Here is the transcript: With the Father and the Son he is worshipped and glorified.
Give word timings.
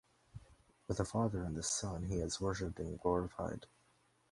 With 0.87 0.97
the 0.97 1.05
Father 1.05 1.43
and 1.43 1.55
the 1.55 1.61
Son 1.61 2.05
he 2.05 2.15
is 2.21 2.41
worshipped 2.41 2.79
and 2.79 2.99
glorified. 2.99 3.67